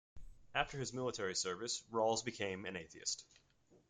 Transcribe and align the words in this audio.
After 0.55 0.79
his 0.79 0.93
military 0.93 1.35
service, 1.35 1.83
Rawls 1.91 2.25
became 2.25 2.65
an 2.65 2.75
atheist. 2.75 3.23